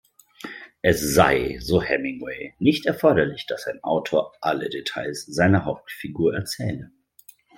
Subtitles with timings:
[0.81, 6.89] Es sei, so Hemingway, nicht erforderlich, dass ein Autor alle Details seiner Hauptfigur erzähle.